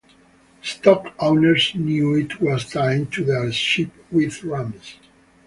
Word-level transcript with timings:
Stock 0.63 1.13
owners 1.19 1.75
knew 1.75 2.15
it 2.15 2.41
was 2.41 2.65
time 2.67 3.05
to 3.05 3.23
their 3.23 3.51
sheep 3.51 3.93
with 4.11 4.43
rams. 4.43 4.95